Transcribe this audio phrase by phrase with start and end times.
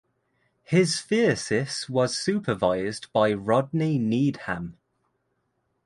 [0.63, 4.79] His thesis was supervised by Rodney Needham.